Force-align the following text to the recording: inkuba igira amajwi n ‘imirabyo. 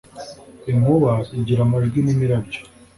inkuba 0.71 1.11
igira 1.37 1.61
amajwi 1.65 1.99
n 2.03 2.07
‘imirabyo. 2.13 2.59